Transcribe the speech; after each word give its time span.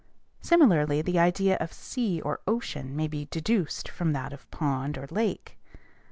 Similarly, 0.41 1.03
the 1.03 1.19
idea 1.19 1.57
of 1.57 1.71
sea 1.71 2.19
or 2.21 2.39
ocean 2.47 2.95
may 2.95 3.07
be 3.07 3.25
deduced 3.29 3.87
from 3.87 4.13
that 4.13 4.33
of 4.33 4.49
pond 4.49 4.97
or 4.97 5.05
lake. 5.11 5.59